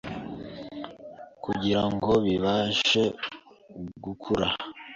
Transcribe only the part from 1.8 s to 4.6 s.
ngo bibashe gukura.